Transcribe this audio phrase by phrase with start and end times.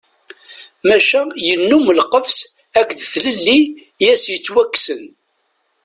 [0.87, 2.37] Maca yennum lqefs
[2.79, 3.59] akked tlelli
[4.03, 5.01] i as-yettwakksen.